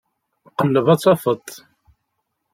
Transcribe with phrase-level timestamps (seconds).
[0.57, 1.47] Qelleb ad tafeḍ.